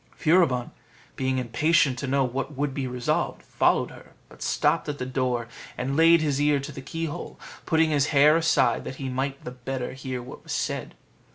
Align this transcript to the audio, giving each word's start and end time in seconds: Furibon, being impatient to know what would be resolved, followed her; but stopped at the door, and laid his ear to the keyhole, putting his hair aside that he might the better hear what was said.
Furibon, 0.17 0.71
being 1.15 1.37
impatient 1.37 1.99
to 1.99 2.07
know 2.07 2.23
what 2.23 2.55
would 2.57 2.73
be 2.73 2.87
resolved, 2.87 3.43
followed 3.43 3.91
her; 3.91 4.13
but 4.29 4.41
stopped 4.41 4.89
at 4.89 4.97
the 4.97 5.05
door, 5.05 5.47
and 5.77 5.95
laid 5.95 6.21
his 6.21 6.41
ear 6.41 6.59
to 6.59 6.71
the 6.71 6.81
keyhole, 6.81 7.39
putting 7.67 7.91
his 7.91 8.07
hair 8.07 8.35
aside 8.35 8.83
that 8.83 8.95
he 8.95 9.09
might 9.09 9.43
the 9.43 9.51
better 9.51 9.93
hear 9.93 10.19
what 10.23 10.41
was 10.41 10.53
said. 10.53 10.95